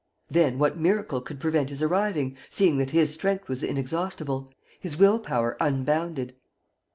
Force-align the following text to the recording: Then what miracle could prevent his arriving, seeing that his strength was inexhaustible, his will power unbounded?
Then 0.29 0.57
what 0.57 0.79
miracle 0.79 1.21
could 1.21 1.39
prevent 1.39 1.69
his 1.69 1.83
arriving, 1.83 2.35
seeing 2.49 2.77
that 2.79 2.89
his 2.89 3.13
strength 3.13 3.47
was 3.47 3.61
inexhaustible, 3.61 4.51
his 4.79 4.97
will 4.97 5.19
power 5.19 5.55
unbounded? 5.59 6.33